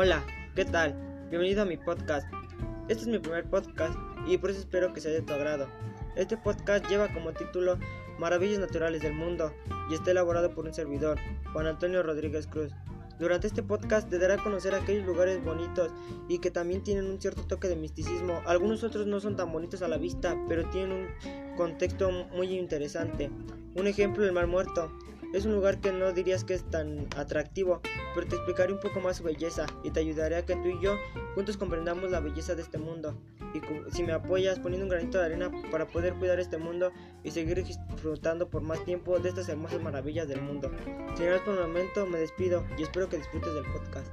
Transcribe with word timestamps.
Hola, 0.00 0.24
¿qué 0.54 0.64
tal? 0.64 0.94
Bienvenido 1.28 1.62
a 1.62 1.64
mi 1.64 1.76
podcast. 1.76 2.32
Este 2.86 3.02
es 3.02 3.08
mi 3.08 3.18
primer 3.18 3.50
podcast 3.50 3.98
y 4.28 4.38
por 4.38 4.50
eso 4.50 4.60
espero 4.60 4.92
que 4.92 5.00
sea 5.00 5.10
de 5.10 5.22
tu 5.22 5.32
agrado. 5.32 5.66
Este 6.14 6.36
podcast 6.36 6.88
lleva 6.88 7.12
como 7.12 7.32
título 7.32 7.80
Maravillas 8.16 8.60
Naturales 8.60 9.02
del 9.02 9.14
Mundo 9.14 9.52
y 9.90 9.94
está 9.94 10.12
elaborado 10.12 10.54
por 10.54 10.66
un 10.66 10.72
servidor, 10.72 11.18
Juan 11.52 11.66
Antonio 11.66 12.04
Rodríguez 12.04 12.46
Cruz. 12.46 12.70
Durante 13.18 13.48
este 13.48 13.64
podcast 13.64 14.08
te 14.08 14.20
dará 14.20 14.34
a 14.34 14.44
conocer 14.44 14.72
aquellos 14.72 15.04
lugares 15.04 15.44
bonitos 15.44 15.90
y 16.28 16.38
que 16.38 16.52
también 16.52 16.84
tienen 16.84 17.10
un 17.10 17.20
cierto 17.20 17.42
toque 17.42 17.66
de 17.66 17.74
misticismo. 17.74 18.40
Algunos 18.46 18.84
otros 18.84 19.08
no 19.08 19.18
son 19.18 19.34
tan 19.34 19.50
bonitos 19.50 19.82
a 19.82 19.88
la 19.88 19.96
vista, 19.96 20.36
pero 20.48 20.70
tienen 20.70 20.92
un 20.92 21.56
contexto 21.56 22.12
muy 22.36 22.56
interesante. 22.56 23.32
Un 23.74 23.88
ejemplo, 23.88 24.24
el 24.24 24.30
Mar 24.30 24.46
Muerto. 24.46 24.92
Es 25.32 25.44
un 25.44 25.52
lugar 25.52 25.78
que 25.80 25.92
no 25.92 26.12
dirías 26.12 26.42
que 26.42 26.54
es 26.54 26.64
tan 26.70 27.06
atractivo, 27.14 27.82
pero 28.14 28.26
te 28.26 28.36
explicaré 28.36 28.72
un 28.72 28.80
poco 28.80 29.00
más 29.00 29.18
su 29.18 29.24
belleza 29.24 29.66
y 29.84 29.90
te 29.90 30.00
ayudaré 30.00 30.36
a 30.36 30.46
que 30.46 30.56
tú 30.56 30.68
y 30.68 30.80
yo 30.82 30.96
juntos 31.34 31.58
comprendamos 31.58 32.10
la 32.10 32.20
belleza 32.20 32.54
de 32.54 32.62
este 32.62 32.78
mundo. 32.78 33.20
Y 33.54 33.60
si 33.94 34.02
me 34.04 34.12
apoyas 34.12 34.58
poniendo 34.58 34.86
un 34.86 34.90
granito 34.90 35.18
de 35.18 35.26
arena 35.26 35.50
para 35.70 35.86
poder 35.86 36.14
cuidar 36.14 36.40
este 36.40 36.56
mundo 36.56 36.92
y 37.22 37.30
seguir 37.30 37.62
disfrutando 37.62 38.48
por 38.48 38.62
más 38.62 38.82
tiempo 38.84 39.18
de 39.18 39.28
estas 39.28 39.48
hermosas 39.48 39.82
maravillas 39.82 40.28
del 40.28 40.40
mundo. 40.40 40.70
Más 40.70 41.40
por 41.40 41.54
el 41.54 41.60
momento, 41.60 42.06
me 42.06 42.18
despido 42.18 42.64
y 42.78 42.82
espero 42.82 43.08
que 43.08 43.18
disfrutes 43.18 43.52
del 43.52 43.64
podcast. 43.64 44.08